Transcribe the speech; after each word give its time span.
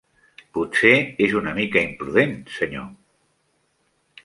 Potser 0.57 0.93
és 1.25 1.35
una 1.41 1.53
mica 1.59 1.85
imprudent, 1.91 2.35
senyor. 2.57 2.91